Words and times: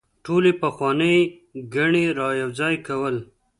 ټولې 0.25 0.51
پخوانۍ 0.61 1.17
ګڼې 1.75 2.05
رايوځاي 2.19 2.75
کول 2.87 3.15